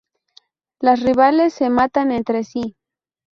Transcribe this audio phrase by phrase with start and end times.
[0.79, 2.75] Los rivales se matan entre sí.